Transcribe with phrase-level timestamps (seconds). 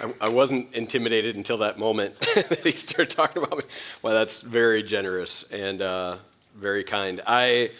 [0.00, 3.64] I, I, wasn't intimidated until that moment that he started talking about me.
[4.02, 6.18] Well, that's very generous and uh,
[6.56, 7.20] very kind.
[7.26, 7.70] I,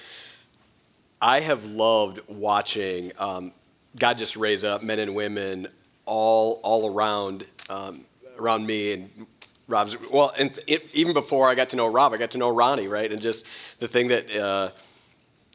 [1.20, 3.52] I have loved watching um,
[3.96, 5.68] God just raise up men and women
[6.06, 8.04] all, all around, um,
[8.38, 9.26] around me and
[9.68, 9.96] Rob's.
[10.10, 12.88] Well, and it, even before I got to know Rob, I got to know Ronnie,
[12.88, 13.10] right?
[13.10, 13.46] And just
[13.78, 14.70] the thing that uh,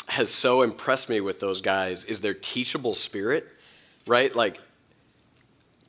[0.07, 3.47] has so impressed me with those guys is their teachable spirit,
[4.05, 4.33] right?
[4.35, 4.59] Like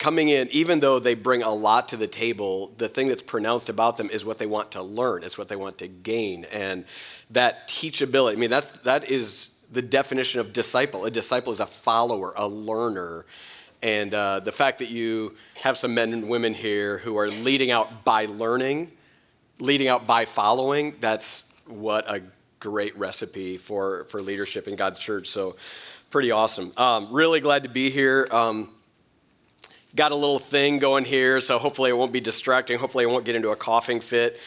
[0.04, 3.70] coming in, even though they bring a lot to the table, the thing that's pronounced
[3.70, 6.44] about them is what they want to learn, it's what they want to gain.
[6.52, 6.84] And
[7.30, 11.06] that teachability, I mean, that's, that is the definition of disciple.
[11.06, 13.24] A disciple is a follower, a learner.
[13.82, 17.70] And uh, the fact that you have some men and women here who are leading
[17.70, 18.92] out by learning,
[19.58, 22.20] leading out by following, that's what a
[22.60, 25.28] great recipe for, for leadership in God's church.
[25.28, 25.56] So,
[26.10, 26.72] pretty awesome.
[26.76, 28.28] Um, really glad to be here.
[28.30, 28.68] Um,
[29.94, 32.78] got a little thing going here, so hopefully it won't be distracting.
[32.78, 34.40] Hopefully I won't get into a coughing fit.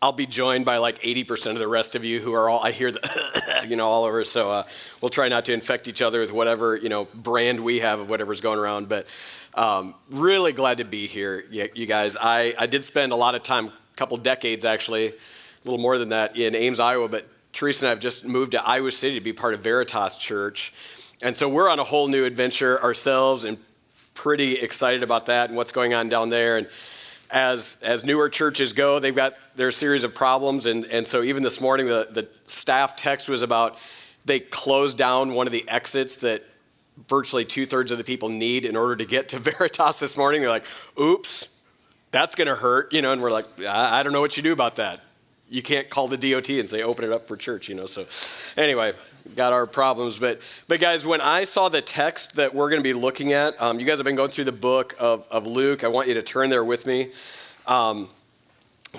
[0.00, 2.70] I'll be joined by like 80% of the rest of you who are all, I
[2.70, 4.22] hear the, you know, all over.
[4.22, 4.62] So uh,
[5.00, 8.08] we'll try not to infect each other with whatever, you know, brand we have of
[8.08, 8.88] whatever's going around.
[8.88, 9.06] But
[9.54, 12.16] um, really glad to be here, you guys.
[12.16, 15.14] I, I did spend a lot of time, a couple decades actually, a
[15.64, 17.08] little more than that, in Ames, Iowa.
[17.08, 20.16] But Teresa and I have just moved to Iowa City to be part of Veritas
[20.16, 20.72] Church.
[21.22, 23.58] And so we're on a whole new adventure ourselves and
[24.18, 26.56] pretty excited about that and what's going on down there.
[26.56, 26.68] And
[27.30, 30.66] as, as newer churches go, they've got their series of problems.
[30.66, 33.78] And, and so even this morning, the, the staff text was about
[34.24, 36.42] they closed down one of the exits that
[37.08, 40.40] virtually two thirds of the people need in order to get to Veritas this morning.
[40.40, 40.66] They're like,
[41.00, 41.48] oops,
[42.10, 44.42] that's going to hurt, you know, and we're like, I, I don't know what you
[44.42, 45.00] do about that.
[45.48, 47.86] You can't call the DOT and say, open it up for church, you know.
[47.86, 48.06] So,
[48.56, 48.94] anyway,
[49.36, 50.18] got our problems.
[50.18, 53.60] But, but guys, when I saw the text that we're going to be looking at,
[53.60, 55.84] um, you guys have been going through the book of, of Luke.
[55.84, 57.10] I want you to turn there with me.
[57.66, 58.08] Um,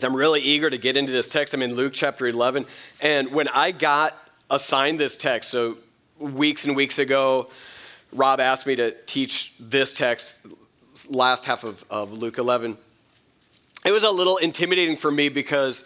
[0.04, 1.54] I'm really eager to get into this text.
[1.54, 2.66] I'm in Luke chapter 11.
[3.02, 4.16] And when I got
[4.50, 5.78] assigned this text, so
[6.20, 7.50] weeks and weeks ago,
[8.14, 10.42] Rob asked me to teach this text,
[11.10, 12.78] last half of, of Luke 11.
[13.86, 15.86] It was a little intimidating for me because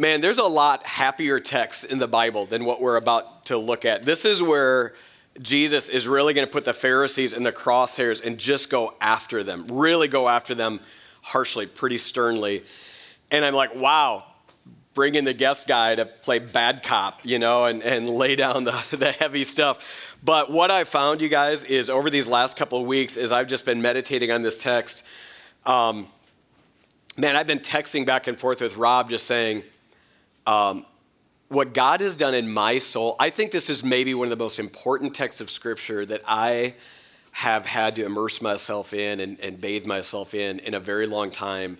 [0.00, 3.84] Man, there's a lot happier texts in the Bible than what we're about to look
[3.84, 4.02] at.
[4.02, 4.94] This is where
[5.42, 9.44] Jesus is really going to put the Pharisees in the crosshairs and just go after
[9.44, 10.80] them, really go after them
[11.20, 12.64] harshly, pretty sternly.
[13.30, 14.24] And I'm like, wow,
[14.94, 18.64] bring in the guest guy to play bad cop, you know, and, and lay down
[18.64, 20.16] the, the heavy stuff.
[20.24, 23.48] But what I found, you guys, is over these last couple of weeks, is I've
[23.48, 25.02] just been meditating on this text.
[25.66, 26.06] Um,
[27.18, 29.62] man, I've been texting back and forth with Rob just saying,
[30.46, 30.86] um,
[31.48, 34.42] what God has done in my soul, I think this is maybe one of the
[34.42, 36.74] most important texts of Scripture that I
[37.32, 41.30] have had to immerse myself in and, and bathe myself in in a very long
[41.30, 41.78] time.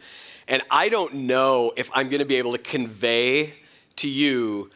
[0.49, 3.55] And I don't know if I'm going to be able to convey
[3.97, 4.71] to you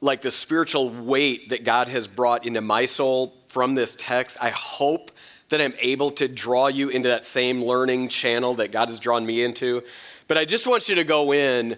[0.00, 4.36] like the spiritual weight that God has brought into my soul from this text.
[4.40, 5.10] I hope
[5.48, 9.24] that I'm able to draw you into that same learning channel that God has drawn
[9.24, 9.82] me into.
[10.26, 11.76] But I just want you to go in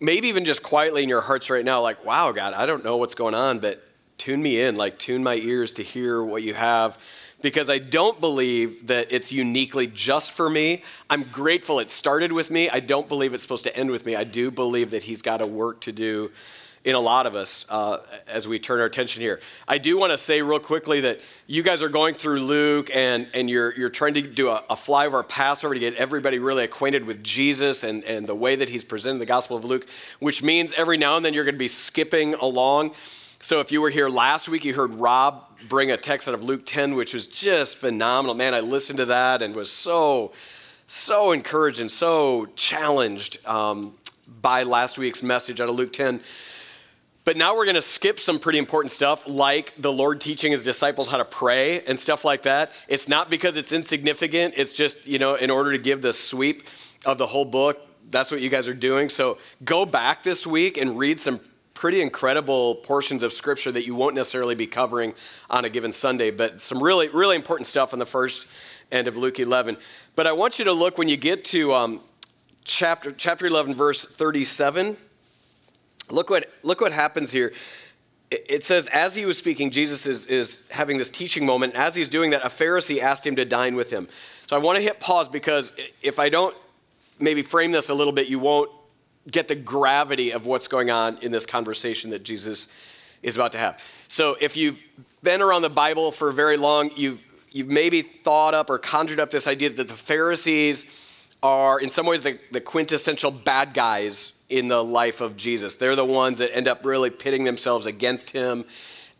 [0.00, 2.96] maybe even just quietly in your hearts right now, like, wow, God, I don't know
[2.96, 3.82] what's going on, but
[4.18, 6.98] tune me in, like, tune my ears to hear what you have.
[7.42, 10.82] Because I don't believe that it's uniquely just for me.
[11.08, 12.68] I'm grateful it started with me.
[12.68, 14.14] I don't believe it's supposed to end with me.
[14.14, 16.30] I do believe that He's got a work to do
[16.84, 19.40] in a lot of us uh, as we turn our attention here.
[19.68, 23.28] I do want to say real quickly that you guys are going through Luke and,
[23.34, 27.04] and you're, you're trying to do a, a flyover Passover to get everybody really acquainted
[27.04, 29.86] with Jesus and, and the way that he's presented the Gospel of Luke,
[30.20, 32.92] which means every now and then you're going to be skipping along.
[33.40, 36.44] So if you were here last week, you heard Rob bring a text out of
[36.44, 38.34] Luke 10, which was just phenomenal.
[38.34, 40.32] Man, I listened to that and was so,
[40.86, 43.94] so encouraged and so challenged um,
[44.40, 46.20] by last week's message out of Luke 10.
[47.30, 50.64] But now we're going to skip some pretty important stuff like the Lord teaching his
[50.64, 52.72] disciples how to pray and stuff like that.
[52.88, 56.64] It's not because it's insignificant, it's just, you know, in order to give the sweep
[57.06, 57.80] of the whole book.
[58.10, 59.08] That's what you guys are doing.
[59.08, 61.38] So go back this week and read some
[61.72, 65.14] pretty incredible portions of scripture that you won't necessarily be covering
[65.48, 68.48] on a given Sunday, but some really, really important stuff on the first
[68.90, 69.76] end of Luke 11.
[70.16, 72.00] But I want you to look when you get to um,
[72.64, 74.96] chapter, chapter 11, verse 37.
[76.10, 77.52] Look what, look what happens here.
[78.30, 81.74] It says, as he was speaking, Jesus is, is having this teaching moment.
[81.74, 84.06] As he's doing that, a Pharisee asked him to dine with him.
[84.46, 85.72] So I want to hit pause because
[86.02, 86.56] if I don't
[87.18, 88.70] maybe frame this a little bit, you won't
[89.30, 92.68] get the gravity of what's going on in this conversation that Jesus
[93.22, 93.82] is about to have.
[94.08, 94.82] So if you've
[95.22, 97.20] been around the Bible for very long, you've
[97.52, 100.86] you've maybe thought up or conjured up this idea that the Pharisees
[101.42, 105.76] are, in some ways, the, the quintessential bad guys in the life of Jesus.
[105.76, 108.64] They're the ones that end up really pitting themselves against him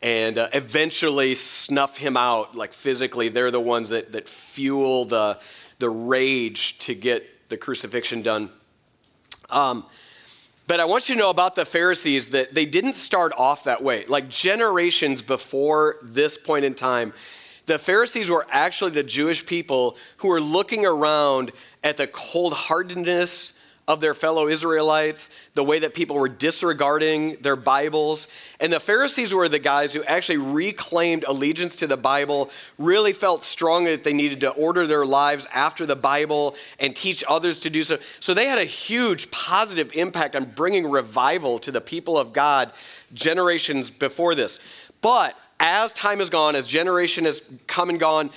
[0.02, 3.28] and uh, eventually snuff him out, like physically.
[3.28, 5.38] They're the ones that, that fuel the,
[5.78, 8.50] the rage to get the crucifixion done.
[9.50, 9.84] Um,
[10.66, 13.82] but I want you to know about the Pharisees that they didn't start off that
[13.82, 14.04] way.
[14.06, 17.12] Like generations before this point in time,
[17.66, 23.52] the Pharisees were actually the Jewish people who were looking around at the cold heartedness
[23.90, 28.28] of their fellow Israelites, the way that people were disregarding their Bibles.
[28.60, 33.42] And the Pharisees were the guys who actually reclaimed allegiance to the Bible, really felt
[33.42, 37.70] strongly that they needed to order their lives after the Bible and teach others to
[37.70, 37.98] do so.
[38.20, 42.72] So they had a huge positive impact on bringing revival to the people of God
[43.12, 44.60] generations before this.
[45.02, 48.30] But as time has gone, as generation has come and gone,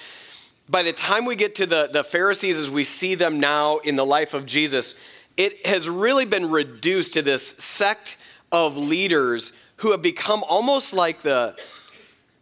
[0.70, 3.96] by the time we get to the, the Pharisees as we see them now in
[3.96, 4.96] the life of Jesus,
[5.38, 8.18] it has really been reduced to this sect
[8.52, 11.60] of leaders who have become almost like the,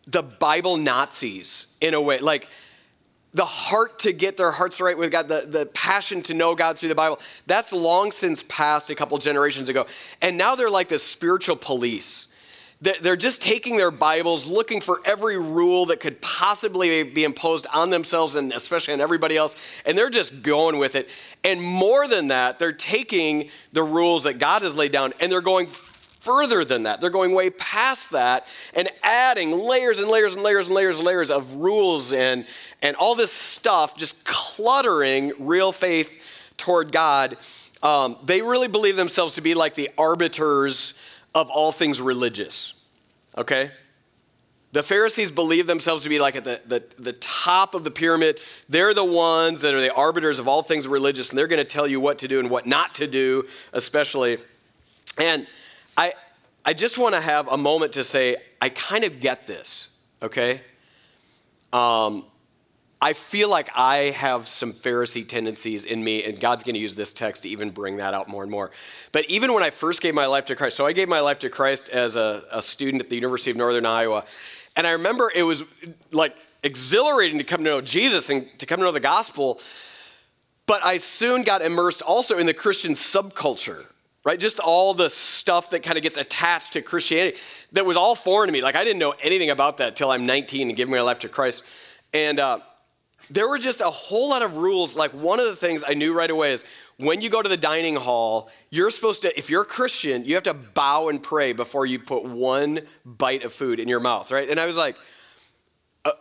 [0.07, 2.19] the Bible Nazis in a way.
[2.19, 2.49] Like
[3.33, 6.77] the heart to get their hearts right with God, the, the passion to know God
[6.77, 9.87] through the Bible, that's long since passed a couple generations ago.
[10.21, 12.27] And now they're like this spiritual police
[12.81, 17.91] they're just taking their Bibles, looking for every rule that could possibly be imposed on
[17.91, 19.55] themselves and especially on everybody else,
[19.85, 21.07] and they're just going with it.
[21.43, 25.41] And more than that, they're taking the rules that God has laid down and they're
[25.41, 27.01] going further than that.
[27.01, 31.05] They're going way past that and adding layers and layers and layers and layers and
[31.05, 32.47] layers of rules and,
[32.81, 36.23] and all this stuff, just cluttering real faith
[36.57, 37.37] toward God.
[37.83, 40.93] Um, they really believe themselves to be like the arbiters
[41.33, 42.73] of all things religious.
[43.37, 43.71] Okay?
[44.73, 48.39] The Pharisees believe themselves to be like at the, the, the top of the pyramid.
[48.69, 51.65] They're the ones that are the arbiters of all things religious, and they're going to
[51.65, 54.37] tell you what to do and what not to do, especially.
[55.17, 55.45] And
[55.97, 56.13] I,
[56.63, 59.89] I just want to have a moment to say, I kind of get this,
[60.23, 60.61] okay?
[61.73, 62.25] Um,
[63.03, 66.93] I feel like I have some Pharisee tendencies in me, and God's going to use
[66.93, 68.69] this text to even bring that out more and more.
[69.11, 71.39] But even when I first gave my life to Christ, so I gave my life
[71.39, 74.23] to Christ as a, a student at the University of Northern Iowa,
[74.75, 75.63] and I remember it was
[76.11, 79.59] like exhilarating to come to know Jesus and to come to know the gospel.
[80.67, 83.87] But I soon got immersed also in the Christian subculture,
[84.23, 84.39] right?
[84.39, 87.37] Just all the stuff that kind of gets attached to Christianity
[87.71, 88.61] that was all foreign to me.
[88.61, 91.29] Like I didn't know anything about that till I'm 19 and giving my life to
[91.29, 91.63] Christ.
[92.13, 92.59] And uh,
[93.31, 94.95] there were just a whole lot of rules.
[94.95, 96.65] Like one of the things I knew right away is
[96.97, 100.35] when you go to the dining hall, you're supposed to, if you're a Christian, you
[100.35, 104.31] have to bow and pray before you put one bite of food in your mouth,
[104.31, 104.49] right?
[104.49, 104.97] And I was like,
[106.03, 106.11] uh,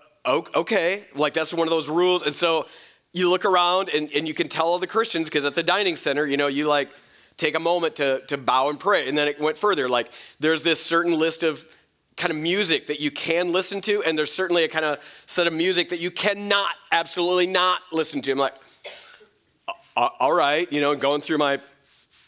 [0.55, 2.23] okay, like that's one of those rules.
[2.23, 2.67] And so
[3.13, 5.97] you look around and, and you can tell all the Christians, because at the dining
[5.97, 6.91] center, you know, you like
[7.37, 9.09] take a moment to, to bow and pray.
[9.09, 9.89] And then it went further.
[9.89, 11.67] Like there's this certain list of
[12.17, 15.47] kind of music that you can listen to, and there's certainly a kind of set
[15.47, 18.33] of music that you cannot, absolutely not listen to.
[18.33, 18.55] I'm like,
[19.97, 21.61] all right, you know, going through my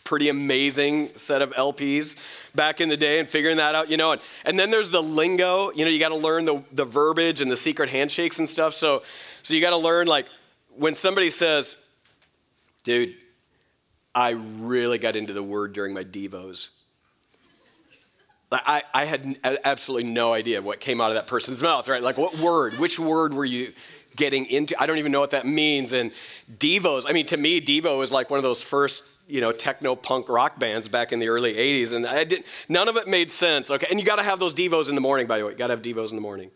[0.04, 2.18] pretty amazing set of LPs
[2.54, 4.12] back in the day and figuring that out, you know.
[4.12, 7.40] And, and then there's the lingo, you know, you got to learn the, the verbiage
[7.40, 8.74] and the secret handshakes and stuff.
[8.74, 9.02] So,
[9.42, 10.26] so you got to learn, like,
[10.76, 11.76] when somebody says,
[12.84, 13.14] dude,
[14.14, 16.68] I really got into the word during my Devos.
[18.52, 22.02] I, I had absolutely no idea what came out of that person's mouth, right?
[22.02, 22.78] Like, what word?
[22.78, 23.72] Which word were you
[24.16, 24.80] getting into?
[24.80, 25.92] I don't even know what that means.
[25.92, 26.12] And
[26.58, 29.94] Devos, I mean, to me, Devo is like one of those first, you know, techno
[29.94, 31.94] punk rock bands back in the early 80s.
[31.94, 33.70] And I didn't, none of it made sense.
[33.70, 33.86] Okay.
[33.90, 35.52] And you got to have those Devos in the morning, by the way.
[35.52, 36.50] You got to have Devos in the morning.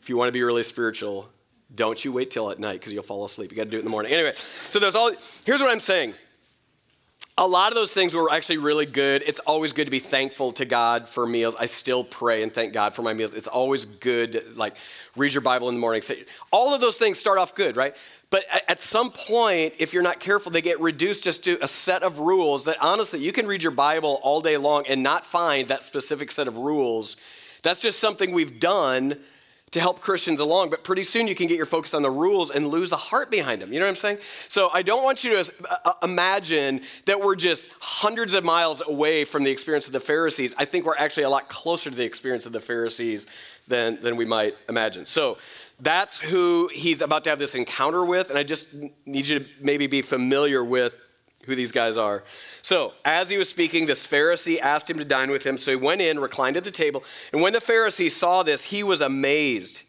[0.00, 1.28] If you want to be really spiritual,
[1.74, 3.50] don't you wait till at night because you'll fall asleep.
[3.50, 4.12] You got to do it in the morning.
[4.12, 4.34] Anyway,
[4.68, 5.12] so there's all,
[5.44, 6.14] here's what I'm saying
[7.38, 9.22] a lot of those things were actually really good.
[9.26, 11.56] It's always good to be thankful to God for meals.
[11.58, 13.32] I still pray and thank God for my meals.
[13.32, 14.76] It's always good, like
[15.16, 16.02] read your Bible in the morning.
[16.50, 17.96] All of those things start off good, right?
[18.28, 22.02] But at some point, if you're not careful, they get reduced just to a set
[22.02, 25.68] of rules that honestly, you can read your Bible all day long and not find
[25.68, 27.16] that specific set of rules.
[27.62, 29.18] That's just something we've done
[29.72, 32.50] to help Christians along, but pretty soon you can get your focus on the rules
[32.50, 33.72] and lose the heart behind them.
[33.72, 34.18] You know what I'm saying?
[34.48, 38.82] So I don't want you to uh, uh, imagine that we're just hundreds of miles
[38.86, 40.54] away from the experience of the Pharisees.
[40.58, 43.26] I think we're actually a lot closer to the experience of the Pharisees
[43.66, 45.06] than, than we might imagine.
[45.06, 45.38] So
[45.80, 48.68] that's who he's about to have this encounter with, and I just
[49.06, 51.00] need you to maybe be familiar with
[51.46, 52.22] who these guys are.
[52.62, 55.58] So, as he was speaking, this Pharisee asked him to dine with him.
[55.58, 57.02] So he went in, reclined at the table.
[57.32, 59.82] And when the Pharisee saw this, he was amazed.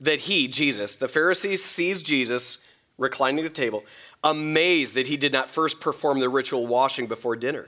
[0.00, 2.58] that he, Jesus, the Pharisee sees Jesus
[2.98, 3.84] reclining at the table,
[4.22, 7.66] amazed that he did not first perform the ritual washing before dinner.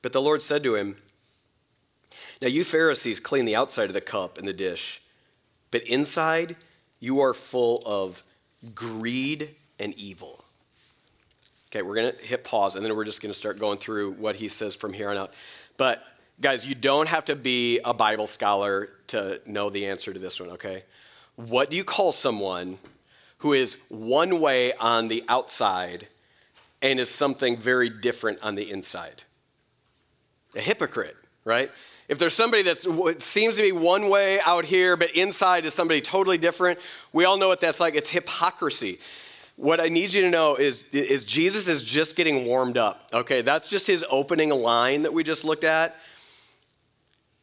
[0.00, 0.96] But the Lord said to him,
[2.40, 5.02] Now you Pharisees clean the outside of the cup and the dish,
[5.70, 6.56] but inside
[7.00, 8.22] you are full of
[8.74, 10.41] greed and evil.
[11.72, 14.12] Okay, we're going to hit pause and then we're just going to start going through
[14.12, 15.32] what he says from here on out.
[15.78, 16.04] But
[16.38, 20.38] guys, you don't have to be a Bible scholar to know the answer to this
[20.38, 20.84] one, okay?
[21.36, 22.76] What do you call someone
[23.38, 26.08] who is one way on the outside
[26.82, 29.22] and is something very different on the inside?
[30.54, 31.70] A hypocrite, right?
[32.06, 36.02] If there's somebody that seems to be one way out here, but inside is somebody
[36.02, 36.78] totally different,
[37.14, 37.94] we all know what that's like.
[37.94, 38.98] It's hypocrisy.
[39.62, 43.08] What I need you to know is, is Jesus is just getting warmed up.
[43.12, 45.94] Okay, that's just his opening line that we just looked at.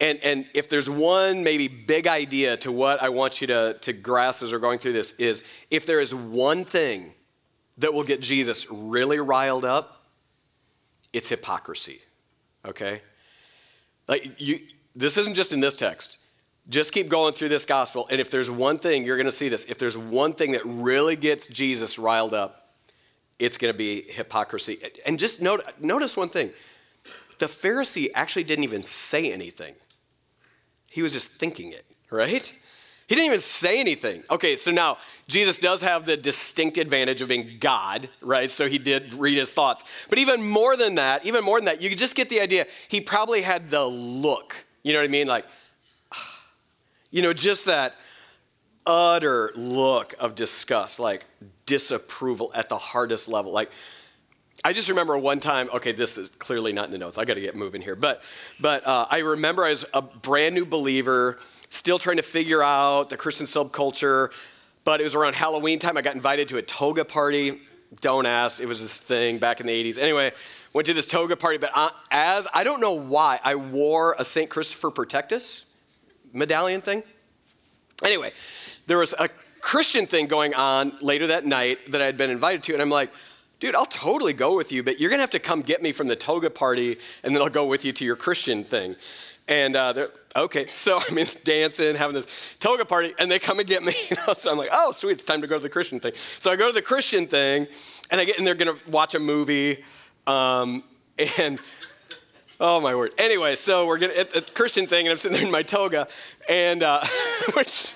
[0.01, 3.93] And, and if there's one maybe big idea to what I want you to, to
[3.93, 7.13] grasp as we're going through this, is if there is one thing
[7.77, 10.03] that will get Jesus really riled up,
[11.13, 12.01] it's hypocrisy.
[12.65, 13.01] Okay?
[14.09, 14.59] Like you
[14.93, 16.17] this isn't just in this text.
[16.69, 19.65] Just keep going through this gospel, and if there's one thing, you're gonna see this.
[19.65, 22.75] If there's one thing that really gets Jesus riled up,
[23.39, 24.79] it's gonna be hypocrisy.
[25.05, 26.51] And just note, notice one thing.
[27.39, 29.73] The Pharisee actually didn't even say anything.
[30.87, 32.53] He was just thinking it, right?
[33.07, 34.23] He didn't even say anything.
[34.29, 38.51] Okay, so now Jesus does have the distinct advantage of being God, right?
[38.51, 39.83] So he did read his thoughts.
[40.09, 42.67] But even more than that, even more than that, you just get the idea.
[42.87, 44.63] He probably had the look.
[44.83, 45.25] You know what I mean?
[45.25, 45.45] Like,
[47.11, 47.95] you know, just that
[48.85, 51.25] utter look of disgust, like
[51.65, 53.51] disapproval at the hardest level.
[53.51, 53.71] Like,
[54.63, 55.69] I just remember one time.
[55.73, 57.17] Okay, this is clearly not in the notes.
[57.17, 57.95] I got to get moving here.
[57.95, 58.23] But,
[58.59, 61.39] but uh, I remember I was a brand new believer,
[61.69, 64.31] still trying to figure out the Christian subculture.
[64.83, 65.97] But it was around Halloween time.
[65.97, 67.61] I got invited to a toga party.
[68.01, 68.59] Don't ask.
[68.59, 69.97] It was this thing back in the 80s.
[69.97, 70.33] Anyway,
[70.73, 71.57] went to this toga party.
[71.57, 74.49] But uh, as I don't know why, I wore a St.
[74.49, 75.65] Christopher Protect Us
[76.33, 77.03] medallion thing.
[78.03, 78.31] Anyway,
[78.87, 79.29] there was a
[79.61, 82.89] Christian thing going on later that night that I had been invited to, and I'm
[82.89, 83.11] like,
[83.59, 86.07] dude, I'll totally go with you, but you're gonna have to come get me from
[86.07, 88.95] the toga party, and then I'll go with you to your Christian thing.
[89.47, 92.27] And uh, they're okay, so I'm dancing, having this
[92.59, 93.93] toga party, and they come and get me.
[94.35, 96.13] So I'm like, oh, sweet, it's time to go to the Christian thing.
[96.37, 97.67] So I go to the Christian thing,
[98.11, 99.83] and I get, and they're gonna watch a movie,
[100.27, 100.83] um,
[101.37, 101.59] and
[102.59, 103.13] oh my word.
[103.17, 106.07] Anyway, so we're gonna at the Christian thing, and I'm sitting there in my toga,
[106.47, 107.03] and uh,
[107.53, 107.93] which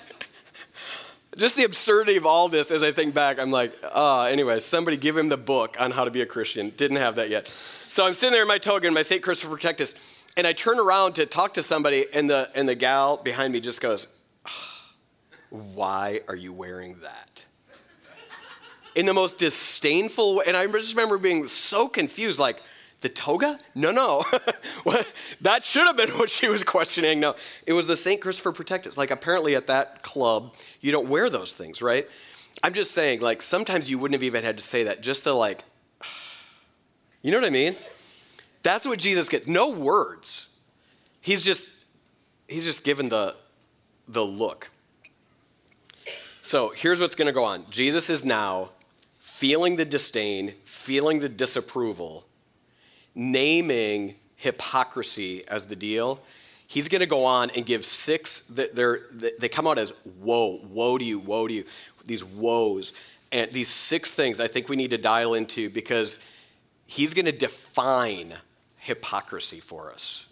[1.38, 4.60] just the absurdity of all this as I think back, I'm like, ah, oh, anyway,
[4.60, 6.70] somebody give him the book on how to be a Christian.
[6.78, 7.48] Didn't have that yet.
[7.90, 9.22] So I'm sitting there in my toga and my St.
[9.22, 9.96] Christopher Protect Us,
[10.38, 13.60] and I turn around to talk to somebody, and the, and the gal behind me
[13.60, 14.08] just goes,
[14.46, 14.80] oh,
[15.50, 17.46] Why are you wearing that?
[18.96, 20.46] In the most disdainful way.
[20.48, 22.62] And I just remember being so confused, like,
[23.04, 23.60] the toga?
[23.76, 24.24] No, no.
[25.42, 27.20] that should have been what she was questioning.
[27.20, 27.36] No,
[27.68, 28.20] it was the St.
[28.20, 28.98] Christopher protectors.
[28.98, 32.08] Like, apparently at that club, you don't wear those things, right?
[32.64, 35.34] I'm just saying, like, sometimes you wouldn't have even had to say that just to,
[35.34, 35.64] like,
[37.22, 37.76] you know what I mean?
[38.64, 39.46] That's what Jesus gets.
[39.46, 40.48] No words.
[41.22, 41.70] He's just,
[42.48, 43.36] he's just given the,
[44.08, 44.72] the look.
[46.42, 48.70] So here's what's going to go on Jesus is now
[49.20, 52.26] feeling the disdain, feeling the disapproval
[53.16, 56.20] naming hypocrisy as the deal,
[56.68, 58.76] he's going to go on and give six that
[59.40, 61.64] they come out as woe, woe to you, woe to you,
[62.06, 62.92] these woes.
[63.32, 66.20] And these six things I think we need to dial into because
[66.86, 68.34] he's going to define
[68.78, 70.28] hypocrisy for us.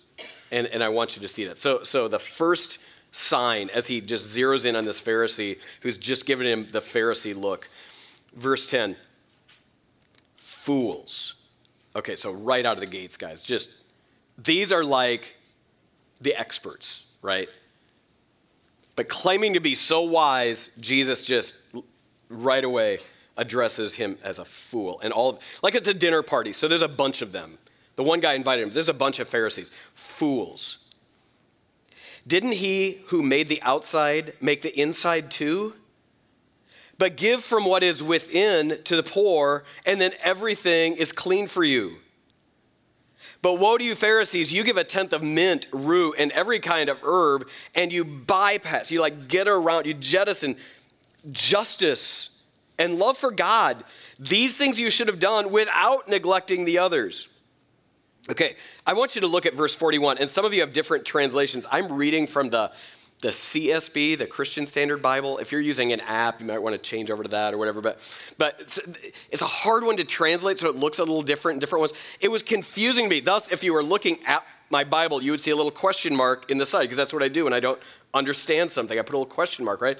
[0.52, 1.58] And, and I want you to see that.
[1.58, 2.80] So, so the first
[3.12, 7.36] sign, as he just zeroes in on this Pharisee who's just given him the Pharisee
[7.36, 7.70] look,
[8.36, 8.96] verse 10
[10.36, 11.36] fools
[11.96, 13.70] Okay, so right out of the gates, guys, just
[14.38, 15.36] these are like
[16.22, 17.50] the experts, right?
[18.96, 21.56] But claiming to be so wise, Jesus just
[22.30, 23.00] right away
[23.38, 25.00] addresses him as a fool.
[25.02, 27.58] And all, of, like it's a dinner party, so there's a bunch of them.
[27.96, 30.78] The one guy invited him, there's a bunch of Pharisees, fools.
[32.26, 35.74] Didn't he who made the outside make the inside too?
[37.01, 41.63] But give from what is within to the poor, and then everything is clean for
[41.63, 41.96] you.
[43.41, 46.89] But woe to you, Pharisees, you give a tenth of mint, rue, and every kind
[46.89, 50.58] of herb, and you bypass, you like get around, you jettison
[51.31, 52.29] justice
[52.77, 53.84] and love for God.
[54.20, 57.27] These things you should have done without neglecting the others.
[58.29, 58.53] Okay,
[58.86, 61.65] I want you to look at verse 41, and some of you have different translations.
[61.72, 62.72] I'm reading from the
[63.22, 65.38] the CSB, the Christian Standard Bible.
[65.38, 67.80] If you're using an app, you might want to change over to that or whatever.
[67.80, 68.00] But,
[68.40, 68.80] but it's,
[69.30, 71.94] it's a hard one to translate, so it looks a little different in different ones.
[72.20, 73.20] It was confusing me.
[73.20, 76.50] Thus, if you were looking at my Bible, you would see a little question mark
[76.50, 77.80] in the side, because that's what I do when I don't
[78.13, 78.98] understand something.
[78.98, 80.00] I put a little question mark, right?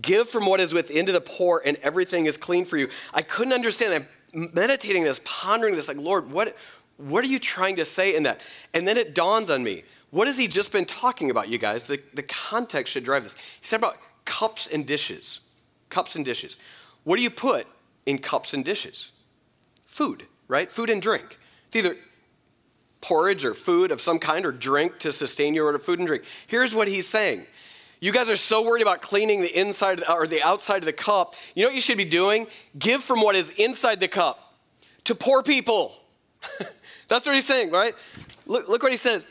[0.00, 2.88] Give from what is within to the poor, and everything is clean for you.
[3.12, 4.06] I couldn't understand.
[4.34, 6.56] I'm meditating this, pondering this, like, Lord, what,
[6.96, 8.40] what are you trying to say in that?
[8.72, 9.84] And then it dawns on me.
[10.10, 11.84] What has he just been talking about, you guys?
[11.84, 13.34] The, the context should drive this.
[13.34, 15.40] He said about cups and dishes.
[15.90, 16.56] Cups and dishes.
[17.04, 17.66] What do you put
[18.06, 19.12] in cups and dishes?
[19.84, 20.70] Food, right?
[20.70, 21.38] Food and drink.
[21.66, 21.96] It's either
[23.00, 26.08] porridge or food of some kind or drink to sustain your order of food and
[26.08, 26.24] drink.
[26.46, 27.46] Here's what he's saying.
[28.00, 31.34] You guys are so worried about cleaning the inside or the outside of the cup.
[31.54, 32.46] You know what you should be doing?
[32.78, 34.54] Give from what is inside the cup
[35.04, 35.94] to poor people.
[37.08, 37.94] That's what he's saying, right?
[38.46, 39.28] Look, look what he says.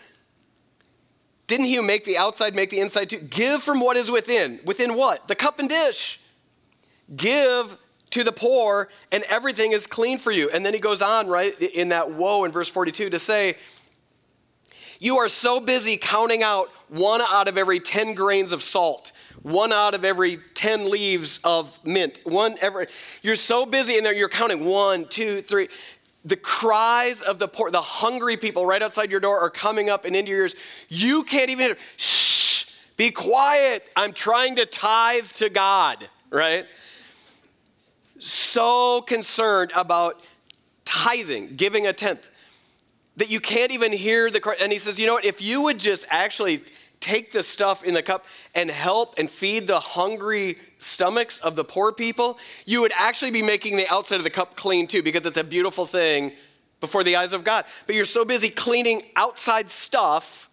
[1.47, 3.19] Didn't he who make the outside make the inside too?
[3.19, 4.59] Give from what is within.
[4.65, 5.27] Within what?
[5.27, 6.19] The cup and dish.
[7.15, 7.77] Give
[8.11, 10.49] to the poor, and everything is clean for you.
[10.49, 13.57] And then he goes on, right, in that woe in verse 42 to say,
[14.99, 19.11] You are so busy counting out one out of every 10 grains of salt,
[19.43, 22.87] one out of every 10 leaves of mint, one every.
[23.21, 25.67] You're so busy in there, you're counting one, two, three
[26.25, 30.05] the cries of the poor, the hungry people right outside your door are coming up
[30.05, 30.55] and into your ears.
[30.89, 31.77] You can't even hear.
[31.97, 32.65] Shh,
[32.97, 33.83] be quiet.
[33.95, 36.65] I'm trying to tithe to God, right?
[38.17, 40.19] So concerned about
[40.83, 42.27] tithing, giving a tenth,
[43.17, 44.55] that you can't even hear the cry.
[44.59, 45.25] And he says, you know what?
[45.25, 46.61] If you would just actually
[46.99, 51.63] take the stuff in the cup and help and feed the hungry stomachs of the
[51.63, 55.25] poor people, you would actually be making the outside of the cup clean too, because
[55.25, 56.31] it's a beautiful thing
[56.79, 57.65] before the eyes of God.
[57.87, 60.49] But you're so busy cleaning outside stuff,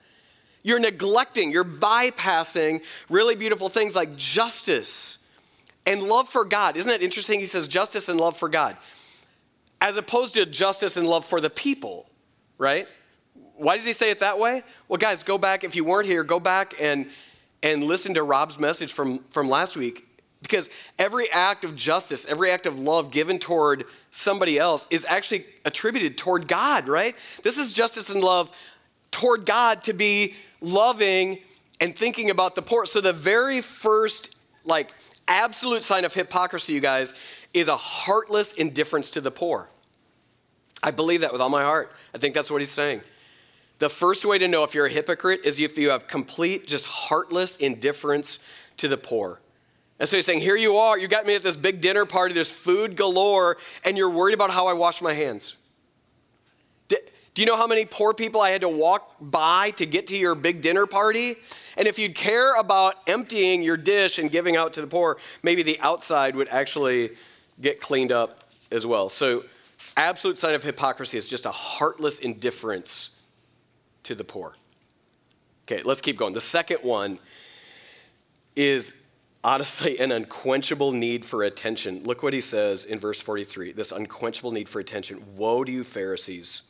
[0.62, 5.18] you're neglecting, you're bypassing really beautiful things like justice
[5.84, 6.76] and love for God.
[6.76, 7.40] Isn't it interesting?
[7.40, 8.76] He says justice and love for God,
[9.80, 12.08] as opposed to justice and love for the people,
[12.58, 12.86] right?
[13.56, 14.62] Why does he say it that way?
[14.88, 15.64] Well, guys, go back.
[15.64, 17.10] If you weren't here, go back and,
[17.62, 20.06] and listen to Rob's message from, from last week
[20.42, 25.46] because every act of justice, every act of love given toward somebody else is actually
[25.64, 27.14] attributed toward God, right?
[27.42, 28.54] This is justice and love
[29.10, 31.38] toward God to be loving
[31.80, 32.86] and thinking about the poor.
[32.86, 34.92] So the very first, like,
[35.28, 37.14] absolute sign of hypocrisy, you guys,
[37.54, 39.68] is a heartless indifference to the poor.
[40.82, 41.92] I believe that with all my heart.
[42.14, 43.02] I think that's what he's saying.
[43.78, 46.84] The first way to know if you're a hypocrite is if you have complete, just
[46.84, 48.38] heartless indifference
[48.78, 49.40] to the poor.
[50.02, 52.34] And so he's saying, Here you are, you got me at this big dinner party,
[52.34, 55.54] there's food galore, and you're worried about how I wash my hands.
[56.88, 56.96] Do,
[57.34, 60.16] do you know how many poor people I had to walk by to get to
[60.16, 61.36] your big dinner party?
[61.76, 65.62] And if you'd care about emptying your dish and giving out to the poor, maybe
[65.62, 67.10] the outside would actually
[67.60, 69.08] get cleaned up as well.
[69.08, 69.44] So,
[69.96, 73.10] absolute sign of hypocrisy is just a heartless indifference
[74.02, 74.56] to the poor.
[75.68, 76.34] Okay, let's keep going.
[76.34, 77.20] The second one
[78.56, 78.94] is
[79.44, 82.02] honestly an unquenchable need for attention.
[82.04, 85.22] Look what he says in verse 43 this unquenchable need for attention.
[85.36, 86.62] Woe to you, Pharisees!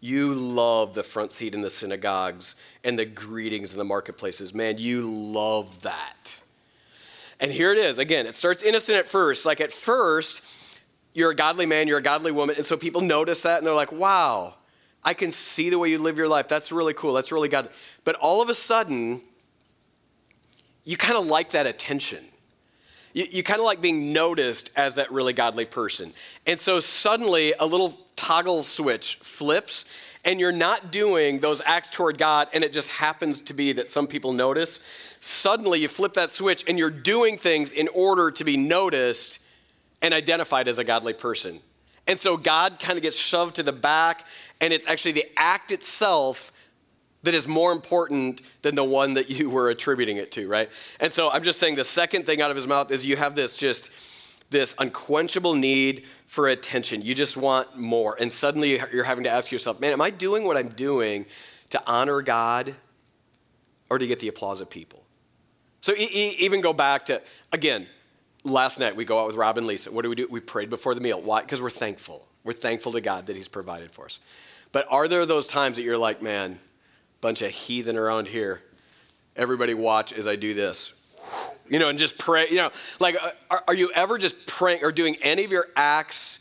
[0.00, 4.54] You love the front seat in the synagogues and the greetings in the marketplaces.
[4.54, 6.38] Man, you love that.
[7.40, 7.98] And here it is.
[7.98, 9.46] Again, it starts innocent at first.
[9.46, 10.42] Like at first,
[11.14, 12.56] you're a godly man, you're a godly woman.
[12.56, 14.54] And so people notice that and they're like, wow,
[15.02, 16.46] I can see the way you live your life.
[16.46, 17.14] That's really cool.
[17.14, 17.70] That's really God.
[18.04, 19.22] But all of a sudden,
[20.86, 22.24] you kind of like that attention.
[23.12, 26.14] You, you kind of like being noticed as that really godly person.
[26.46, 29.84] And so suddenly a little toggle switch flips,
[30.24, 33.88] and you're not doing those acts toward God, and it just happens to be that
[33.88, 34.80] some people notice.
[35.20, 39.40] Suddenly you flip that switch, and you're doing things in order to be noticed
[40.02, 41.60] and identified as a godly person.
[42.06, 44.24] And so God kind of gets shoved to the back,
[44.60, 46.52] and it's actually the act itself
[47.26, 50.68] that is more important than the one that you were attributing it to, right?
[51.00, 53.34] And so I'm just saying the second thing out of his mouth is you have
[53.34, 53.90] this just
[54.48, 57.02] this unquenchable need for attention.
[57.02, 58.16] You just want more.
[58.20, 61.26] And suddenly you're having to ask yourself, man, am I doing what I'm doing
[61.70, 62.74] to honor God
[63.90, 65.02] or to get the applause of people?
[65.80, 67.20] So even go back to,
[67.52, 67.88] again,
[68.44, 69.90] last night we go out with Rob and Lisa.
[69.90, 70.28] What do we do?
[70.30, 71.20] We prayed before the meal.
[71.20, 71.42] Why?
[71.42, 72.28] Because we're thankful.
[72.44, 74.20] We're thankful to God that He's provided for us.
[74.70, 76.60] But are there those times that you're like, man,
[77.26, 78.62] bunch of heathen around here.
[79.34, 80.92] Everybody watch as I do this.
[81.68, 82.48] You know, and just pray.
[82.48, 85.66] You know, like, uh, are, are you ever just praying or doing any of your
[85.74, 86.38] acts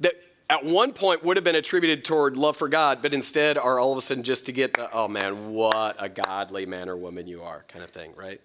[0.00, 0.14] that
[0.48, 3.92] at one point would have been attributed toward love for God, but instead are all
[3.92, 7.28] of a sudden just to get the, oh man, what a godly man or woman
[7.28, 8.40] you are, kind of thing, right?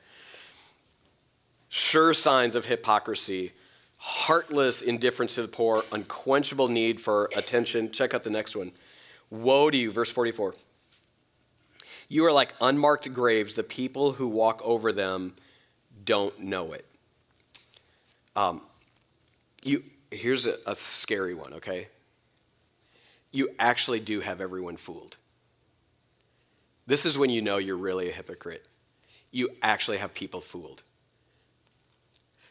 [1.70, 3.54] Sure signs of hypocrisy,
[3.98, 7.92] heartless indifference to the poor, unquenchable need for attention.
[7.92, 8.72] Check out the next one.
[9.32, 10.54] Woe to you, verse 44.
[12.08, 13.54] You are like unmarked graves.
[13.54, 15.34] The people who walk over them
[16.04, 16.86] don't know it.
[18.36, 18.62] Um,
[19.64, 21.88] you, here's a, a scary one, okay?
[23.32, 25.18] You actually do have everyone fooled.
[26.88, 28.66] This is when you know you're really a hypocrite.
[29.32, 30.84] You actually have people fooled.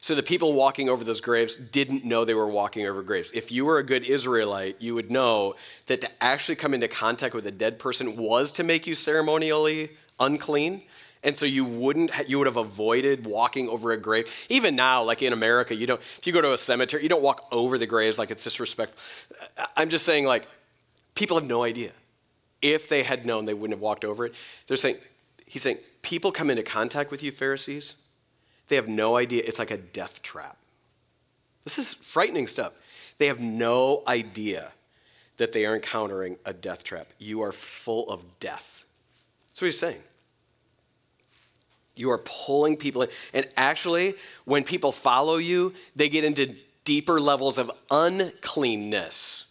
[0.05, 3.31] So the people walking over those graves didn't know they were walking over graves.
[3.33, 5.55] If you were a good Israelite, you would know
[5.87, 9.89] that to actually come into contact with a dead person was to make you ceremonially
[10.21, 10.83] unclean.
[11.23, 14.31] And so you wouldn't, you would have avoided walking over a grave.
[14.51, 17.23] Even now, like in America, you don't, if you go to a cemetery, you don't
[17.23, 19.01] walk over the graves like it's disrespectful.
[19.75, 20.47] I'm just saying, like,
[21.15, 21.93] people have no idea.
[22.61, 24.35] If they had known, they wouldn't have walked over it.
[24.67, 24.99] They're saying,
[25.47, 27.95] he's saying, people come into contact with you, Pharisees,
[28.69, 29.43] they have no idea.
[29.47, 30.57] It's like a death trap.
[31.65, 32.73] This is frightening stuff.
[33.19, 34.73] They have no idea
[35.37, 37.09] that they are encountering a death trap.
[37.19, 38.85] You are full of death.
[39.49, 40.03] That's what he's saying.
[41.97, 43.09] You are pulling people in.
[43.33, 49.44] And actually, when people follow you, they get into deeper levels of uncleanness.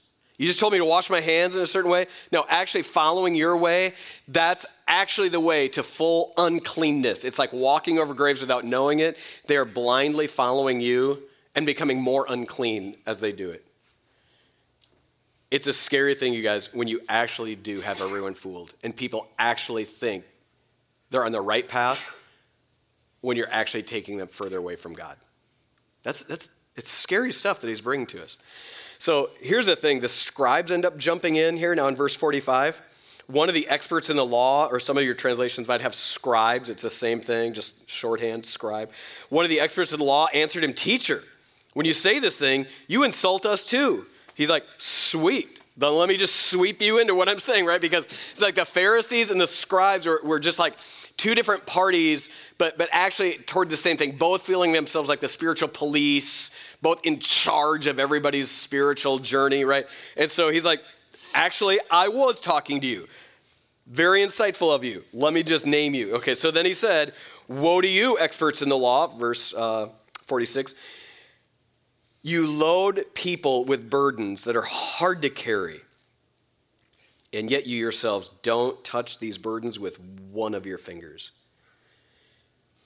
[0.43, 2.05] You just told me to wash my hands in a certain way.
[2.29, 3.93] No, actually, following your way,
[4.27, 7.23] that's actually the way to full uncleanness.
[7.23, 9.15] It's like walking over graves without knowing it.
[9.47, 11.23] They are blindly following you
[11.55, 13.63] and becoming more unclean as they do it.
[15.49, 19.29] It's a scary thing, you guys, when you actually do have everyone fooled and people
[19.39, 20.25] actually think
[21.09, 22.13] they're on the right path
[23.21, 25.15] when you're actually taking them further away from God.
[26.03, 28.35] That's, that's, it's scary stuff that he's bringing to us.
[29.03, 32.81] So here's the thing the scribes end up jumping in here now in verse 45.
[33.27, 36.69] One of the experts in the law, or some of your translations might have scribes,
[36.69, 38.91] it's the same thing, just shorthand scribe.
[39.27, 41.21] One of the experts in the law answered him, Teacher,
[41.73, 44.05] when you say this thing, you insult us too.
[44.35, 45.59] He's like, Sweet.
[45.75, 47.81] Then let me just sweep you into what I'm saying, right?
[47.81, 50.75] Because it's like the Pharisees and the scribes were, were just like
[51.17, 55.27] two different parties, but, but actually toward the same thing, both feeling themselves like the
[55.27, 56.51] spiritual police,
[56.83, 59.87] both in charge of everybody's spiritual journey, right?
[60.17, 60.83] And so he's like,
[61.33, 63.07] actually, I was talking to you.
[63.87, 65.03] Very insightful of you.
[65.13, 66.15] Let me just name you.
[66.15, 67.13] Okay, so then he said,
[67.47, 69.87] Woe to you, experts in the law, verse uh,
[70.25, 70.75] 46.
[72.21, 75.81] You load people with burdens that are hard to carry,
[77.33, 79.99] and yet you yourselves don't touch these burdens with
[80.31, 81.31] one of your fingers.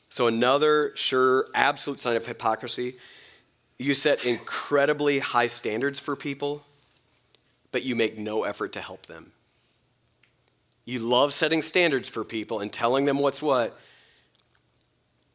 [0.10, 2.96] So, another sure, absolute sign of hypocrisy
[3.78, 6.64] you set incredibly high standards for people,
[7.72, 9.32] but you make no effort to help them.
[10.86, 13.78] You love setting standards for people and telling them what's what.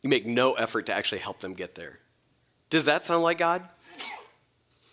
[0.03, 1.99] You make no effort to actually help them get there.
[2.71, 3.63] Does that sound like God?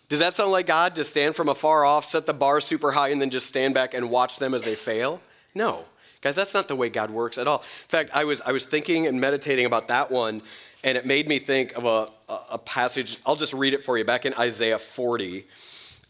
[0.08, 3.08] Does that sound like God to stand from afar off, set the bar super high,
[3.08, 5.20] and then just stand back and watch them as they fail?
[5.54, 5.84] No.
[6.20, 7.60] Guys, that's not the way God works at all.
[7.60, 10.42] In fact, I was, I was thinking and meditating about that one
[10.82, 12.08] and it made me think of a,
[12.50, 13.18] a passage.
[13.26, 14.04] I'll just read it for you.
[14.04, 15.46] Back in Isaiah 40,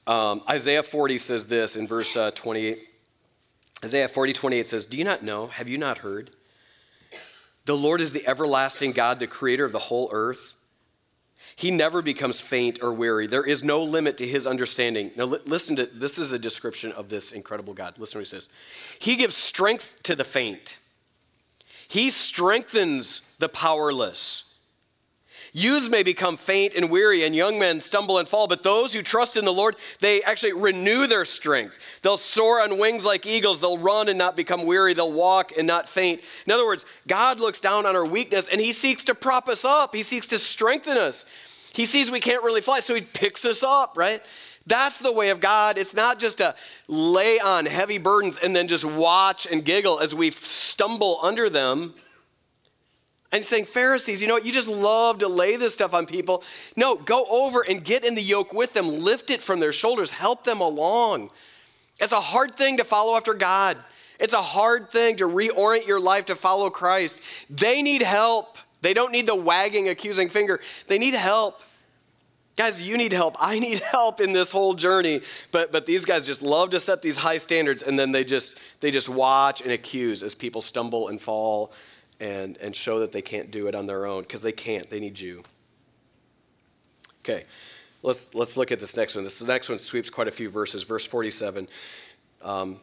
[0.06, 2.86] um, Isaiah 40 says this in verse uh, 28.
[3.84, 5.46] Isaiah 40, 28 says, Do you not know?
[5.48, 6.30] Have you not heard?
[7.64, 10.54] The Lord is the everlasting God, the creator of the whole earth.
[11.56, 13.26] He never becomes faint or weary.
[13.26, 15.10] There is no limit to his understanding.
[15.16, 17.94] Now, listen to this is a description of this incredible God.
[17.98, 18.48] Listen to what he says.
[18.98, 20.78] He gives strength to the faint,
[21.88, 24.44] he strengthens the powerless.
[25.52, 29.02] Youths may become faint and weary, and young men stumble and fall, but those who
[29.02, 31.78] trust in the Lord, they actually renew their strength.
[32.02, 33.58] They'll soar on wings like eagles.
[33.58, 34.94] They'll run and not become weary.
[34.94, 36.20] They'll walk and not faint.
[36.46, 39.64] In other words, God looks down on our weakness and He seeks to prop us
[39.64, 41.24] up, He seeks to strengthen us.
[41.72, 44.20] He sees we can't really fly, so He picks us up, right?
[44.66, 45.78] That's the way of God.
[45.78, 46.54] It's not just to
[46.86, 51.94] lay on heavy burdens and then just watch and giggle as we stumble under them.
[53.32, 54.44] And saying, Pharisees, you know what?
[54.44, 56.42] You just love to lay this stuff on people.
[56.76, 60.10] No, go over and get in the yoke with them, lift it from their shoulders,
[60.10, 61.30] help them along.
[62.00, 63.76] It's a hard thing to follow after God.
[64.18, 67.22] It's a hard thing to reorient your life to follow Christ.
[67.48, 68.58] They need help.
[68.82, 70.60] They don't need the wagging, accusing finger.
[70.88, 71.62] They need help.
[72.56, 73.36] Guys, you need help.
[73.38, 75.22] I need help in this whole journey.
[75.52, 78.58] But but these guys just love to set these high standards and then they just
[78.80, 81.72] they just watch and accuse as people stumble and fall
[82.20, 84.88] and, and show that they can't do it on their own because they can't.
[84.90, 85.42] They need you.
[87.24, 87.44] Okay.
[88.02, 89.24] let's, let's look at this next one.
[89.24, 90.82] This the next one sweeps quite a few verses.
[90.82, 91.68] Verse 47.
[92.42, 92.78] Um,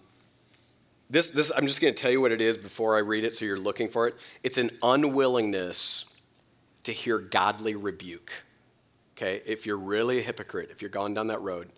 [1.10, 3.34] this, this, I'm just going to tell you what it is before I read it
[3.34, 4.16] so you're looking for it.
[4.44, 6.06] It's an unwillingness
[6.84, 8.32] to hear godly rebuke.
[9.16, 9.42] Okay?
[9.46, 11.70] If you're really a hypocrite, if you're going down that road,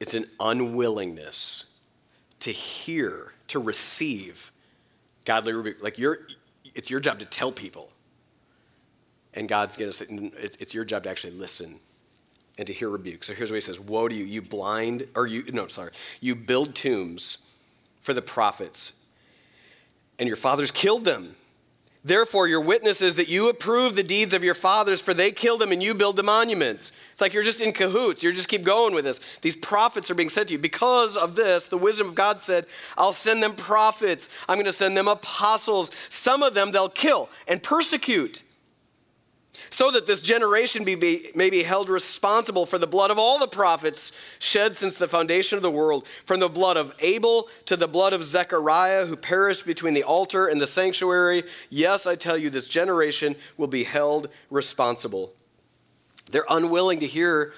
[0.00, 1.64] it's an unwillingness
[2.40, 4.52] to hear, to receive
[5.28, 5.82] godly rebuke.
[5.82, 6.20] Like you're,
[6.74, 7.92] it's your job to tell people.
[9.34, 11.78] And God's going to say, it's your job to actually listen
[12.56, 13.22] and to hear rebuke.
[13.22, 16.34] So here's what he says Woe to you, you blind, or you, no, sorry, you
[16.34, 17.38] build tombs
[18.00, 18.92] for the prophets,
[20.18, 21.36] and your fathers killed them.
[22.04, 25.60] Therefore, your witness is that you approve the deeds of your fathers, for they killed
[25.60, 26.92] them and you build the monuments.
[27.12, 28.22] It's like you're just in cahoots.
[28.22, 29.20] You just keep going with this.
[29.42, 30.58] These prophets are being sent to you.
[30.58, 34.28] Because of this, the wisdom of God said, I'll send them prophets.
[34.48, 35.90] I'm going to send them apostles.
[36.08, 38.42] Some of them they'll kill and persecute
[39.70, 43.38] so that this generation be, be, may be held responsible for the blood of all
[43.38, 47.76] the prophets shed since the foundation of the world, from the blood of Abel to
[47.76, 51.44] the blood of Zechariah, who perished between the altar and the sanctuary.
[51.70, 55.32] Yes, I tell you, this generation will be held responsible.
[56.30, 57.52] They're unwilling to hear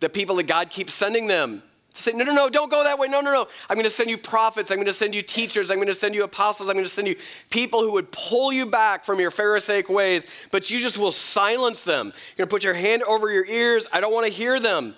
[0.00, 1.62] the people that God keeps sending them
[1.94, 3.06] to say, no, no, no, don't go that way.
[3.08, 3.48] No, no, no.
[3.68, 4.70] I'm going to send you prophets.
[4.70, 5.70] I'm going to send you teachers.
[5.70, 6.68] I'm going to send you apostles.
[6.68, 7.16] I'm going to send you
[7.50, 11.82] people who would pull you back from your Pharisaic ways, but you just will silence
[11.82, 12.06] them.
[12.06, 13.86] You're going to put your hand over your ears.
[13.92, 14.94] I don't want to hear them.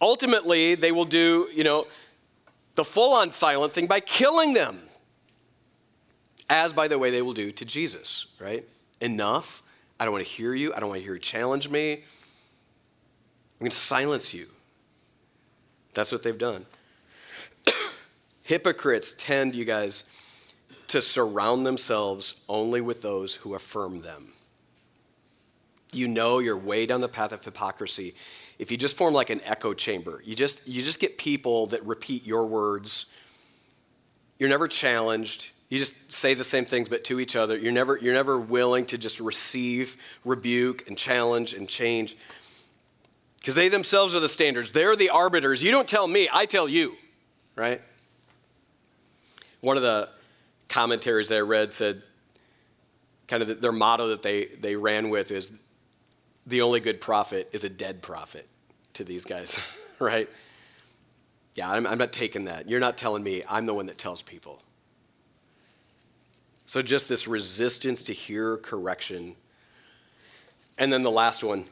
[0.00, 1.86] Ultimately, they will do, you know,
[2.74, 4.80] the full on silencing by killing them.
[6.50, 8.64] As, by the way, they will do to Jesus, right?
[9.00, 9.62] Enough.
[10.00, 10.72] I don't want to hear you.
[10.74, 11.92] I don't want to hear you challenge me.
[11.92, 12.00] I'm
[13.60, 14.48] going to silence you.
[15.98, 16.64] That's what they've done.
[18.44, 20.04] Hypocrites tend, you guys,
[20.86, 24.28] to surround themselves only with those who affirm them.
[25.92, 28.14] You know you're way down the path of hypocrisy
[28.60, 30.22] if you just form like an echo chamber.
[30.24, 33.06] You just you just get people that repeat your words.
[34.38, 35.48] You're never challenged.
[35.68, 37.56] You just say the same things but to each other.
[37.56, 42.16] You're never you're never willing to just receive rebuke and challenge and change
[43.48, 44.72] because they themselves are the standards.
[44.72, 45.62] They're the arbiters.
[45.62, 46.98] You don't tell me, I tell you,
[47.56, 47.80] right?
[49.62, 50.10] One of the
[50.68, 52.02] commentaries that I read said,
[53.26, 55.50] kind of their motto that they, they ran with is
[56.46, 58.46] the only good prophet is a dead prophet
[58.92, 59.58] to these guys,
[59.98, 60.28] right?
[61.54, 62.68] Yeah, I'm, I'm not taking that.
[62.68, 64.62] You're not telling me, I'm the one that tells people.
[66.66, 69.36] So just this resistance to hear correction.
[70.76, 71.64] And then the last one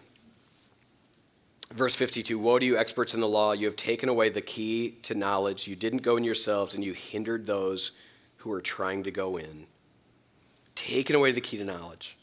[1.73, 3.53] Verse 52 Woe to you, experts in the law!
[3.53, 5.67] You have taken away the key to knowledge.
[5.67, 7.93] You didn't go in yourselves, and you hindered those
[8.39, 9.67] who were trying to go in.
[10.75, 12.17] Taken away the key to knowledge.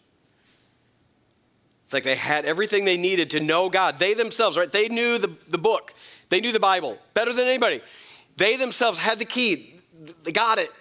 [1.83, 3.99] It's like they had everything they needed to know God.
[3.99, 4.71] They themselves, right?
[4.71, 5.93] They knew the, the book,
[6.29, 7.81] they knew the Bible better than anybody.
[8.37, 9.75] They themselves had the key,
[10.23, 10.71] they got it.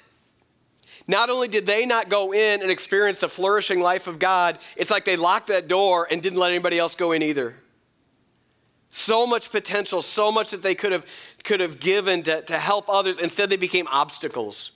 [1.09, 4.91] Not only did they not go in and experience the flourishing life of God, it's
[4.91, 7.57] like they locked that door and didn't let anybody else go in either.
[8.93, 11.07] So much potential, so much that they could have,
[11.45, 13.19] could have given to, to help others.
[13.19, 14.71] Instead, they became obstacles.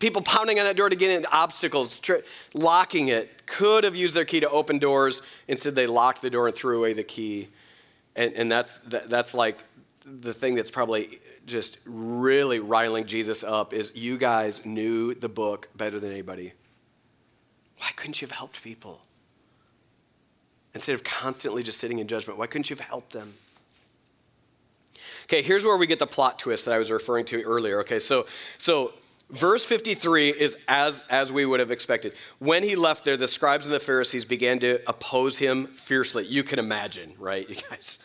[0.00, 2.16] People pounding on that door to get in, obstacles, tr-
[2.52, 3.46] locking it.
[3.46, 5.22] Could have used their key to open doors.
[5.46, 7.48] Instead, they locked the door and threw away the key.
[8.16, 9.62] And, and that's, that, that's like
[10.04, 15.68] the thing that's probably just really riling Jesus up is you guys knew the book
[15.76, 16.52] better than anybody.
[17.78, 19.00] Why couldn't you have helped people?
[20.76, 22.38] Instead of constantly just sitting in judgment?
[22.38, 23.32] Why couldn't you have helped them?
[25.24, 27.80] Okay, here's where we get the plot twist that I was referring to earlier.
[27.80, 28.26] Okay, so
[28.58, 28.92] so
[29.30, 32.12] verse 53 is as as we would have expected.
[32.40, 36.26] When he left there, the scribes and the Pharisees began to oppose him fiercely.
[36.26, 37.98] You can imagine, right, you guys?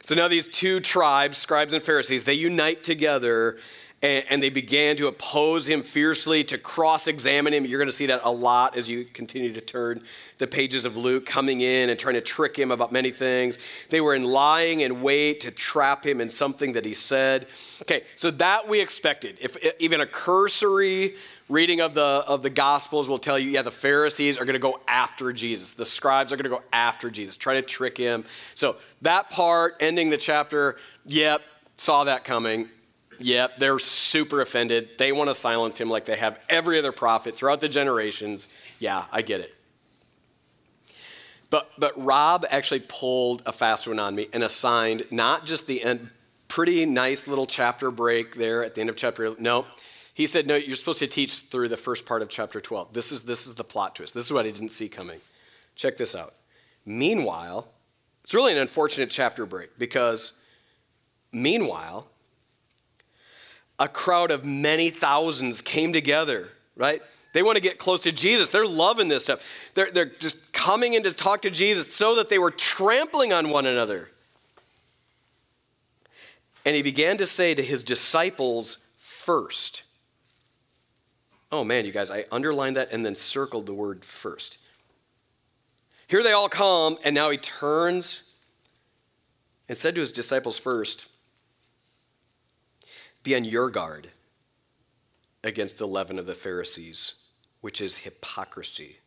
[0.00, 3.58] So now these two tribes, scribes and Pharisees, they unite together
[4.06, 7.64] and, and they began to oppose him fiercely, to cross examine him.
[7.64, 10.02] You're going to see that a lot as you continue to turn
[10.38, 13.58] the pages of Luke, coming in and trying to trick him about many things.
[13.90, 17.48] They were in lying in wait to trap him in something that he said.
[17.82, 19.38] Okay, so that we expected.
[19.40, 21.16] If even a cursory
[21.48, 24.58] reading of the of the gospels will tell you yeah the pharisees are going to
[24.58, 28.24] go after jesus the scribes are going to go after jesus try to trick him
[28.56, 31.40] so that part ending the chapter yep
[31.76, 32.68] saw that coming
[33.18, 34.90] Yep, they're super offended.
[34.98, 38.48] They want to silence him like they have every other prophet throughout the generations.
[38.78, 39.54] Yeah, I get it.
[41.48, 45.82] But, but Rob actually pulled a fast one on me and assigned not just the
[45.82, 46.10] end,
[46.48, 49.34] pretty nice little chapter break there at the end of chapter.
[49.38, 49.66] No,
[50.12, 52.92] he said, no, you're supposed to teach through the first part of chapter 12.
[52.92, 54.14] This is, this is the plot twist.
[54.14, 55.20] This is what I didn't see coming.
[55.76, 56.34] Check this out.
[56.84, 57.68] Meanwhile,
[58.26, 60.32] It's really an unfortunate chapter break because
[61.32, 62.08] meanwhile,
[63.78, 67.02] a crowd of many thousands came together, right?
[67.32, 68.48] They want to get close to Jesus.
[68.48, 69.46] They're loving this stuff.
[69.74, 73.50] They're, they're just coming in to talk to Jesus so that they were trampling on
[73.50, 74.08] one another.
[76.64, 79.82] And he began to say to his disciples first.
[81.52, 84.58] Oh man, you guys, I underlined that and then circled the word first.
[86.08, 88.22] Here they all come, and now he turns
[89.68, 91.06] and said to his disciples first,
[93.26, 94.10] Be on your guard
[95.42, 97.14] against the leaven of the Pharisees,
[97.60, 98.98] which is hypocrisy.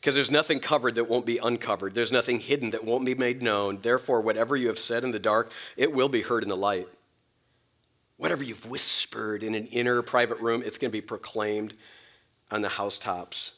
[0.00, 1.94] Because there's nothing covered that won't be uncovered.
[1.94, 3.78] There's nothing hidden that won't be made known.
[3.80, 6.88] Therefore, whatever you have said in the dark, it will be heard in the light.
[8.16, 11.74] Whatever you've whispered in an inner private room, it's going to be proclaimed
[12.50, 13.52] on the housetops.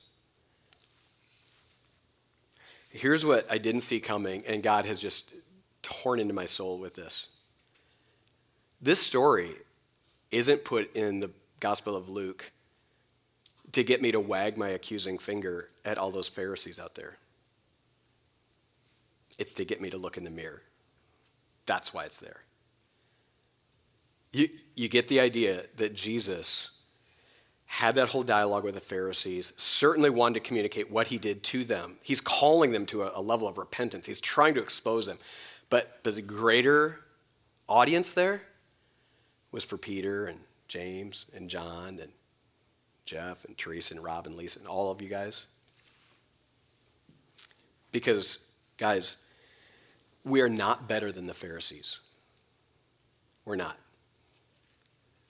[2.90, 5.30] Here's what I didn't see coming, and God has just
[5.80, 7.28] torn into my soul with this.
[8.84, 9.50] This story
[10.30, 12.52] isn't put in the Gospel of Luke
[13.72, 17.16] to get me to wag my accusing finger at all those Pharisees out there.
[19.38, 20.60] It's to get me to look in the mirror.
[21.64, 22.42] That's why it's there.
[24.32, 26.68] You, you get the idea that Jesus
[27.64, 31.64] had that whole dialogue with the Pharisees, certainly wanted to communicate what he did to
[31.64, 31.96] them.
[32.02, 35.16] He's calling them to a, a level of repentance, he's trying to expose them.
[35.70, 37.00] But, but the greater
[37.66, 38.42] audience there
[39.54, 42.10] was for Peter and James and John and
[43.06, 45.46] Jeff and Teresa and Rob and Lisa and all of you guys.
[47.92, 48.38] Because,
[48.78, 49.16] guys,
[50.24, 52.00] we are not better than the Pharisees.
[53.44, 53.78] We're not.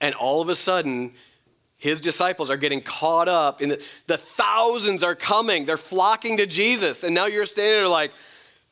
[0.01, 1.13] And all of a sudden,
[1.77, 5.67] his disciples are getting caught up in the, the thousands are coming.
[5.67, 7.03] They're flocking to Jesus.
[7.03, 8.11] And now you're standing there like,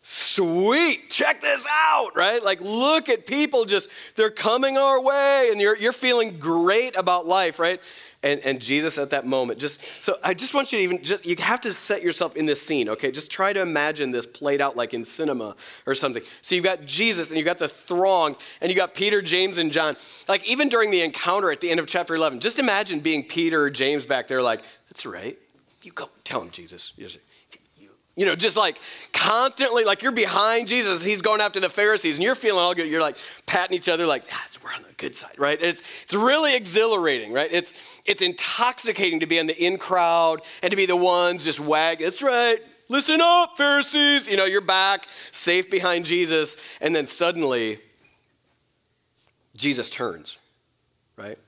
[0.04, 2.44] sweet, check this out, right?
[2.44, 5.50] Like, look at people just, they're coming our way.
[5.52, 7.82] And you're, you're feeling great about life, right?
[8.24, 9.60] and, and Jesus at that moment.
[9.60, 12.46] Just so I just want you to even just you have to set yourself in
[12.46, 13.12] this scene, okay?
[13.12, 16.24] Just try to imagine this played out like in cinema or something.
[16.42, 19.72] So you've got Jesus and you've got the throngs and you got Peter, James, and
[19.72, 19.98] John.
[20.28, 23.62] Like even during the encounter at the end of chapter 11, just imagine being Peter
[23.62, 25.38] or James back there, like, that's right.
[25.84, 26.94] You go tell him, Jesus.
[28.16, 28.80] You know, just like
[29.12, 32.88] constantly, like you're behind Jesus, he's going after the Pharisees, and you're feeling all good.
[32.88, 35.60] You're like patting each other, like, yes, we're on the good side, right?
[35.60, 37.52] It's, it's really exhilarating, right?
[37.52, 37.74] It's,
[38.06, 42.00] it's intoxicating to be in the in crowd and to be the ones just wag.
[42.00, 42.60] That's right.
[42.88, 44.28] Listen up, Pharisees.
[44.28, 47.80] You know, you're back, safe behind Jesus, and then suddenly,
[49.56, 50.38] Jesus turns,
[51.18, 51.40] right?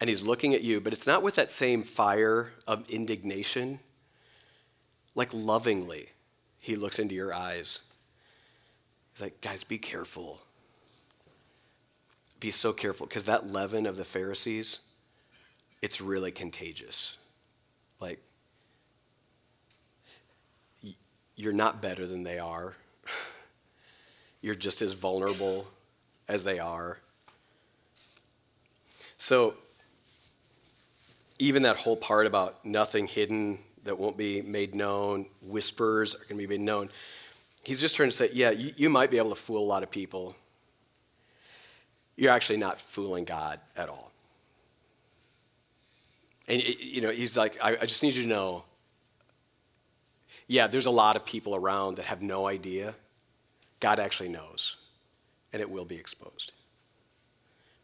[0.00, 3.80] And he's looking at you, but it's not with that same fire of indignation
[5.16, 6.10] like lovingly,
[6.60, 7.80] he looks into your eyes.
[9.12, 10.40] He's like, guys, be careful.
[12.38, 14.78] Be so careful, because that leaven of the Pharisees,
[15.80, 17.16] it's really contagious.
[17.98, 18.20] Like,
[21.34, 22.74] you're not better than they are.
[24.42, 25.66] You're just as vulnerable
[26.28, 26.98] as they are.
[29.18, 29.54] So,
[31.38, 36.40] even that whole part about nothing hidden that won't be made known, whispers are going
[36.40, 36.90] to be made known.
[37.64, 39.82] He's just trying to say, yeah, you, you might be able to fool a lot
[39.82, 40.36] of people.
[42.16, 44.12] You're actually not fooling God at all.
[46.48, 48.64] And, you know, he's like, I, I just need you to know
[50.48, 52.94] yeah, there's a lot of people around that have no idea.
[53.80, 54.76] God actually knows,
[55.52, 56.52] and it will be exposed.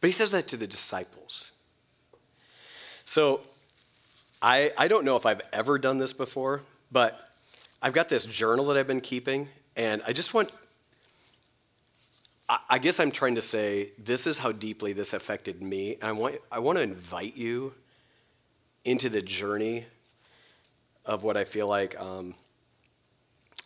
[0.01, 1.51] But he says that to the disciples.
[3.05, 3.41] So
[4.43, 7.29] I, I don't know if I've ever done this before, but
[7.81, 10.51] I've got this journal that I've been keeping, and I just want,
[12.49, 15.95] I, I guess I'm trying to say this is how deeply this affected me.
[15.95, 17.73] And I want, I want to invite you
[18.85, 19.87] into the journey
[21.07, 22.35] of what I feel like um,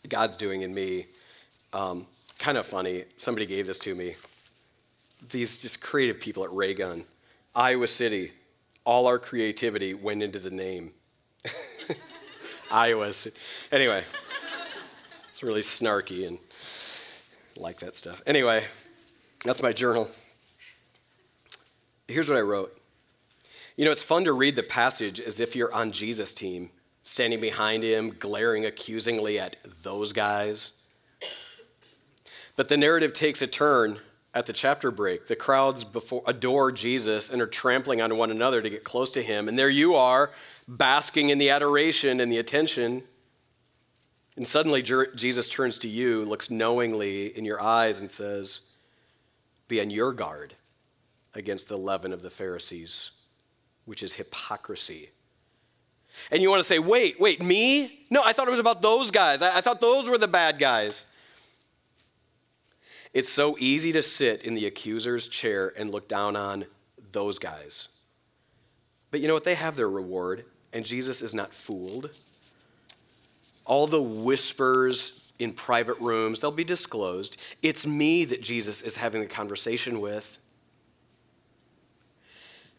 [0.09, 1.07] God's doing in me.
[1.73, 2.07] Um,
[2.39, 3.05] kind of funny.
[3.17, 4.15] Somebody gave this to me.
[5.31, 7.05] These just creative people at Raygun,
[7.55, 8.33] Iowa City,
[8.87, 10.93] all our creativity went into the name.
[12.71, 13.13] Iowa.
[13.73, 14.05] Anyway,
[15.29, 16.39] it's really snarky and
[17.57, 18.23] like that stuff.
[18.27, 18.65] Anyway,
[19.45, 20.09] that's my journal.
[22.07, 22.81] Here's what I wrote.
[23.77, 26.71] You know, it's fun to read the passage as if you're on Jesus' team,
[27.03, 30.71] standing behind him, glaring accusingly at those guys.
[32.55, 33.99] But the narrative takes a turn
[34.37, 35.27] at the chapter break.
[35.27, 39.23] The crowds before, adore Jesus and are trampling on one another to get close to
[39.23, 39.49] him.
[39.49, 40.31] And there you are,
[40.69, 43.03] basking in the adoration and the attention.
[44.37, 48.61] And suddenly Jesus turns to you, looks knowingly in your eyes, and says,
[49.69, 50.55] Be on your guard
[51.35, 53.13] against the leaven of the Pharisees,
[53.87, 55.09] which is hypocrisy.
[56.31, 58.05] And you want to say, Wait, wait, me?
[58.11, 59.41] No, I thought it was about those guys.
[59.41, 61.06] I, I thought those were the bad guys.
[63.17, 66.67] It's so easy to sit in the accuser's chair and look down on
[67.13, 67.89] those guys.
[69.11, 69.45] But you know what?
[69.45, 70.45] They have their reward,
[70.75, 72.11] and Jesus is not fooled.
[73.65, 77.39] All the whispers in private rooms, they'll be disclosed.
[77.63, 80.37] It's me that Jesus is having the conversation with.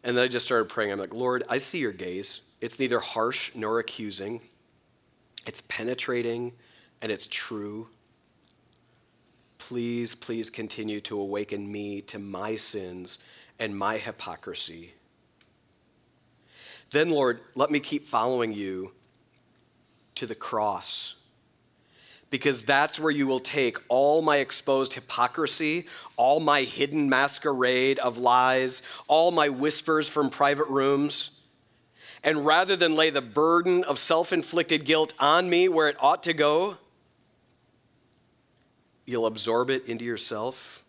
[0.03, 0.91] And then I just started praying.
[0.91, 2.41] I'm like, Lord, I see your gaze.
[2.61, 4.41] It's neither harsh nor accusing,
[5.47, 6.53] it's penetrating
[7.01, 7.87] and it's true.
[9.67, 13.17] Please, please continue to awaken me to my sins
[13.59, 14.93] and my hypocrisy.
[16.91, 18.93] Then, Lord, let me keep following you
[20.15, 21.15] to the cross.
[22.29, 28.17] Because that's where you will take all my exposed hypocrisy, all my hidden masquerade of
[28.17, 31.31] lies, all my whispers from private rooms,
[32.23, 36.23] and rather than lay the burden of self inflicted guilt on me where it ought
[36.23, 36.77] to go,
[39.07, 40.83] you'll absorb it into yourself,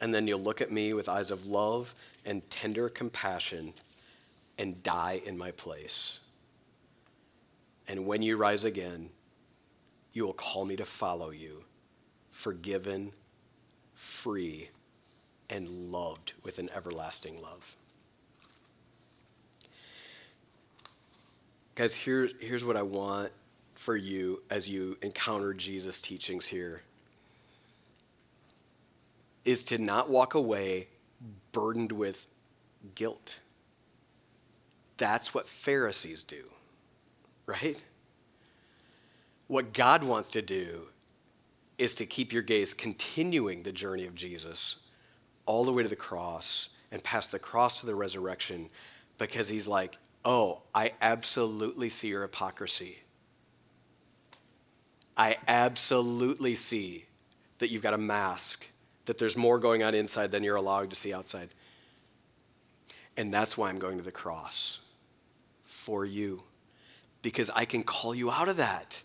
[0.00, 1.94] and then you'll look at me with eyes of love
[2.24, 3.72] and tender compassion
[4.58, 6.20] and die in my place.
[7.88, 9.08] And when you rise again,
[10.12, 11.64] you will call me to follow you,
[12.30, 13.12] forgiven,
[13.94, 14.68] free,
[15.48, 17.76] and loved with an everlasting love.
[21.74, 23.32] Guys, here, here's what I want
[23.74, 26.82] for you as you encounter Jesus' teachings here
[29.44, 30.88] is to not walk away
[31.52, 32.26] burdened with
[32.94, 33.40] guilt.
[34.96, 36.44] That's what Pharisees do,
[37.46, 37.82] right?
[39.46, 40.82] What God wants to do
[41.78, 44.76] is to keep your gaze continuing the journey of Jesus
[45.46, 48.68] all the way to the cross and past the cross to the resurrection
[49.18, 53.02] because he's like, oh, I absolutely see your hypocrisy.
[55.16, 57.06] I absolutely see
[57.58, 58.66] that you've got a mask,
[59.10, 61.48] that there's more going on inside than you're allowed to see outside.
[63.16, 64.78] And that's why I'm going to the cross
[65.64, 66.44] for you,
[67.20, 69.02] because I can call you out of that.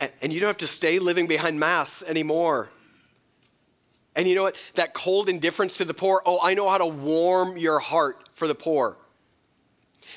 [0.00, 2.70] And, and you don't have to stay living behind masks anymore.
[4.16, 4.56] And you know what?
[4.76, 8.48] That cold indifference to the poor, oh, I know how to warm your heart for
[8.48, 8.96] the poor.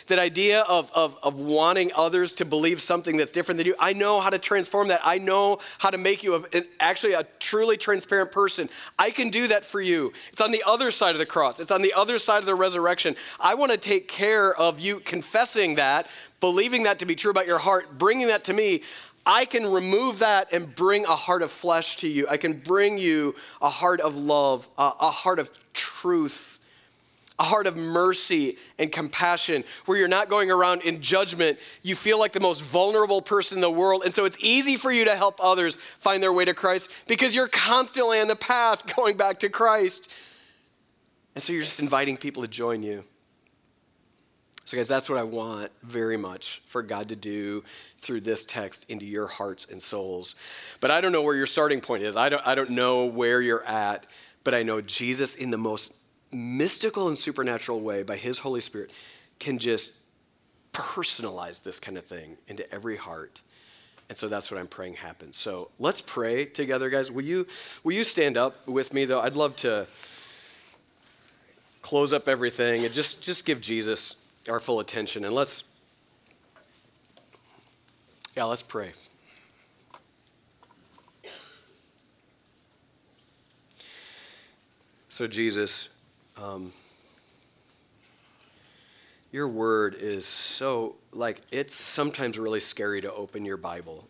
[0.07, 3.93] That idea of, of, of wanting others to believe something that's different than you, I
[3.93, 5.01] know how to transform that.
[5.03, 8.69] I know how to make you a, an, actually a truly transparent person.
[8.97, 10.13] I can do that for you.
[10.31, 12.55] It's on the other side of the cross, it's on the other side of the
[12.55, 13.15] resurrection.
[13.39, 16.07] I want to take care of you confessing that,
[16.39, 18.83] believing that to be true about your heart, bringing that to me.
[19.23, 22.27] I can remove that and bring a heart of flesh to you.
[22.27, 26.60] I can bring you a heart of love, a, a heart of truth
[27.41, 31.57] a heart of mercy and compassion, where you're not going around in judgment.
[31.81, 34.03] You feel like the most vulnerable person in the world.
[34.05, 37.33] And so it's easy for you to help others find their way to Christ because
[37.33, 40.07] you're constantly on the path going back to Christ.
[41.33, 43.03] And so you're just inviting people to join you.
[44.65, 47.63] So, guys, that's what I want very much for God to do
[47.97, 50.35] through this text into your hearts and souls.
[50.79, 52.15] But I don't know where your starting point is.
[52.15, 54.05] I don't, I don't know where you're at,
[54.43, 55.91] but I know Jesus in the most
[56.31, 58.91] mystical and supernatural way by His Holy Spirit
[59.39, 59.93] can just
[60.73, 63.41] personalize this kind of thing into every heart.
[64.09, 65.37] And so that's what I'm praying happens.
[65.37, 67.11] So let's pray together, guys.
[67.11, 67.47] Will you,
[67.83, 69.21] will you stand up with me, though?
[69.21, 69.87] I'd love to
[71.81, 74.15] close up everything and just, just give Jesus
[74.49, 75.25] our full attention.
[75.25, 75.63] And let's,
[78.35, 78.91] yeah, let's pray.
[85.09, 85.89] So, Jesus,
[86.41, 86.71] um,
[89.31, 94.07] your word is so, like, it's sometimes really scary to open your Bible.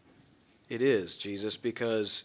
[0.68, 2.22] it is, Jesus, because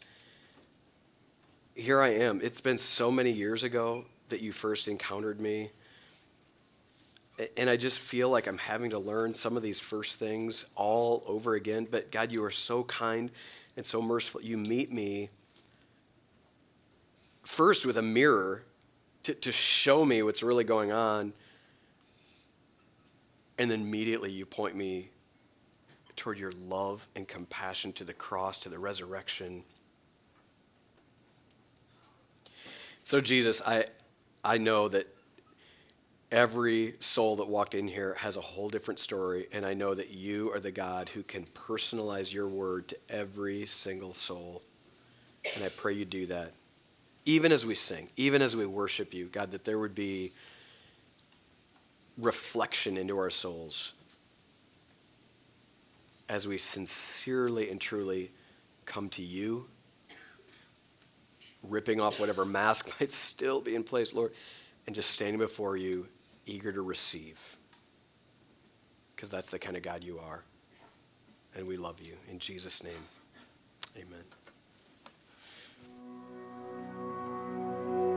[1.76, 2.40] here I am.
[2.44, 5.72] It's been so many years ago that you first encountered me.
[7.58, 11.24] And I just feel like I'm having to learn some of these first things all
[11.26, 11.88] over again.
[11.90, 13.32] But God, you are so kind
[13.78, 14.42] and so merciful.
[14.42, 15.30] You meet me
[17.44, 18.64] first with a mirror
[19.30, 21.34] to, to show me what's really going on.
[23.60, 25.10] And then immediately you point me
[26.16, 29.64] toward your love and compassion to the cross, to the resurrection.
[33.04, 33.86] So, Jesus, I,
[34.44, 35.08] I know that
[36.32, 40.10] every soul that walked in here has a whole different story, and I know that
[40.10, 44.64] you are the God who can personalize your word to every single soul.
[45.56, 46.54] And I pray you do that.
[47.30, 50.32] Even as we sing, even as we worship you, God, that there would be
[52.18, 53.94] reflection into our souls
[56.28, 58.32] as we sincerely and truly
[58.86, 59.68] come to you,
[61.62, 64.34] ripping off whatever mask might still be in place, Lord,
[64.88, 66.08] and just standing before you,
[66.48, 67.58] eager to receive.
[69.16, 70.44] Because that's the kind of God you are.
[71.56, 72.14] And we love you.
[72.32, 73.06] In Jesus' name,
[73.96, 74.24] amen.